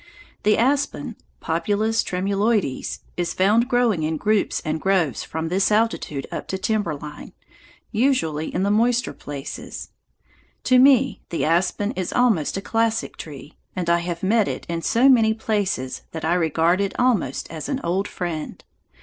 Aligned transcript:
The 0.41 0.57
aspen 0.57 1.15
(Populus 1.41 2.03
tremuloides) 2.03 3.01
is 3.17 3.35
found 3.35 3.67
growing 3.69 4.01
in 4.01 4.17
groups 4.17 4.59
and 4.65 4.81
groves 4.81 5.23
from 5.23 5.49
this 5.49 5.71
altitude 5.71 6.25
up 6.31 6.47
to 6.47 6.57
timber 6.57 6.95
line, 6.95 7.33
usually 7.91 8.51
in 8.51 8.63
the 8.63 8.71
moister 8.71 9.13
places. 9.13 9.89
To 10.63 10.79
me 10.79 11.21
the 11.29 11.45
aspen 11.45 11.91
is 11.91 12.11
almost 12.11 12.57
a 12.57 12.61
classic 12.61 13.15
tree, 13.15 13.53
and 13.75 13.91
I 13.91 13.99
have 13.99 14.23
met 14.23 14.47
it 14.47 14.65
in 14.67 14.81
so 14.81 15.07
many 15.07 15.35
places 15.35 16.01
that 16.13 16.25
I 16.25 16.33
regard 16.33 16.81
it 16.81 16.99
almost 16.99 17.47
as 17.51 17.69
an 17.69 17.79
old 17.83 18.07
friend. 18.07 18.63